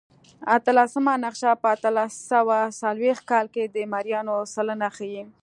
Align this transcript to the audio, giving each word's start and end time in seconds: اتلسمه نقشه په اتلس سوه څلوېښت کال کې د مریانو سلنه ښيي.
اتلسمه 0.55 1.13
نقشه 1.23 1.51
په 1.61 1.67
اتلس 1.75 2.13
سوه 2.31 2.57
څلوېښت 2.81 3.23
کال 3.31 3.45
کې 3.53 3.63
د 3.75 3.77
مریانو 3.93 4.35
سلنه 4.53 4.87
ښيي. 4.97 5.23